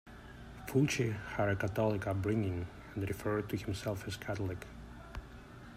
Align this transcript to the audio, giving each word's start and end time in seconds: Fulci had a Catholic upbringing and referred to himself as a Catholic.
Fulci 0.65 1.13
had 1.37 1.47
a 1.49 1.55
Catholic 1.55 2.07
upbringing 2.07 2.65
and 2.95 3.07
referred 3.07 3.47
to 3.49 3.55
himself 3.55 4.07
as 4.07 4.15
a 4.15 4.17
Catholic. 4.17 4.65